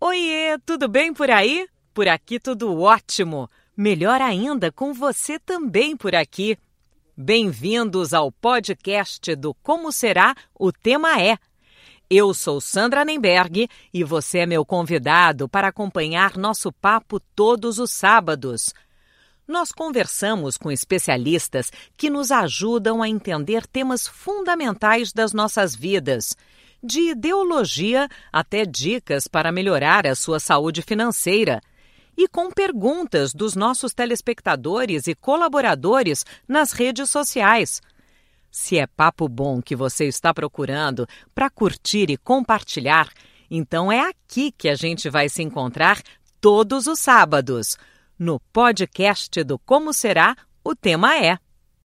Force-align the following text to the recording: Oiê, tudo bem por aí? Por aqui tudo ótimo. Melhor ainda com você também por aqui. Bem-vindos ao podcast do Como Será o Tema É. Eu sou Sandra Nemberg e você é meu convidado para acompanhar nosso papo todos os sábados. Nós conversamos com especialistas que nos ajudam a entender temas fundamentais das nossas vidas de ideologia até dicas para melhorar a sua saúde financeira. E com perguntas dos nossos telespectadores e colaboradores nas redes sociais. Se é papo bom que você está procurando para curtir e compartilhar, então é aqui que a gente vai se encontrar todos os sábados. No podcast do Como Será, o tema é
Oiê, 0.00 0.56
tudo 0.64 0.86
bem 0.86 1.12
por 1.12 1.28
aí? 1.28 1.66
Por 1.92 2.06
aqui 2.06 2.38
tudo 2.38 2.80
ótimo. 2.80 3.50
Melhor 3.76 4.22
ainda 4.22 4.70
com 4.70 4.94
você 4.94 5.40
também 5.40 5.96
por 5.96 6.14
aqui. 6.14 6.56
Bem-vindos 7.16 8.14
ao 8.14 8.30
podcast 8.30 9.34
do 9.34 9.52
Como 9.54 9.90
Será 9.90 10.36
o 10.56 10.70
Tema 10.70 11.20
É. 11.20 11.36
Eu 12.08 12.32
sou 12.32 12.60
Sandra 12.60 13.04
Nemberg 13.04 13.68
e 13.92 14.04
você 14.04 14.38
é 14.38 14.46
meu 14.46 14.64
convidado 14.64 15.48
para 15.48 15.66
acompanhar 15.66 16.36
nosso 16.36 16.70
papo 16.70 17.18
todos 17.34 17.80
os 17.80 17.90
sábados. 17.90 18.72
Nós 19.48 19.72
conversamos 19.72 20.56
com 20.56 20.70
especialistas 20.70 21.72
que 21.96 22.08
nos 22.08 22.30
ajudam 22.30 23.02
a 23.02 23.08
entender 23.08 23.66
temas 23.66 24.06
fundamentais 24.06 25.12
das 25.12 25.32
nossas 25.32 25.74
vidas 25.74 26.36
de 26.82 27.10
ideologia 27.10 28.08
até 28.32 28.64
dicas 28.64 29.26
para 29.26 29.52
melhorar 29.52 30.06
a 30.06 30.14
sua 30.14 30.40
saúde 30.40 30.82
financeira. 30.82 31.60
E 32.16 32.26
com 32.26 32.50
perguntas 32.50 33.32
dos 33.32 33.54
nossos 33.54 33.94
telespectadores 33.94 35.06
e 35.06 35.14
colaboradores 35.14 36.24
nas 36.48 36.72
redes 36.72 37.10
sociais. 37.10 37.80
Se 38.50 38.78
é 38.78 38.86
papo 38.86 39.28
bom 39.28 39.62
que 39.62 39.76
você 39.76 40.06
está 40.06 40.34
procurando 40.34 41.06
para 41.34 41.50
curtir 41.50 42.10
e 42.10 42.16
compartilhar, 42.16 43.08
então 43.50 43.92
é 43.92 44.00
aqui 44.00 44.50
que 44.50 44.68
a 44.68 44.74
gente 44.74 45.08
vai 45.08 45.28
se 45.28 45.42
encontrar 45.42 46.02
todos 46.40 46.86
os 46.86 46.98
sábados. 46.98 47.76
No 48.18 48.40
podcast 48.52 49.44
do 49.44 49.58
Como 49.58 49.92
Será, 49.92 50.36
o 50.64 50.74
tema 50.74 51.16
é 51.16 51.38